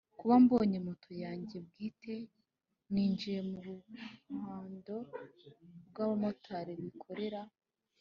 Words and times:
Kuba 0.19 0.35
mbonye 0.43 0.77
moto 0.87 1.11
yanjye 1.23 1.57
bwite 1.67 2.15
ninjiye 2.91 3.39
mu 3.49 3.59
ruhando 3.65 4.95
rw’abamotari 5.87 6.73
bikorera 6.83 7.41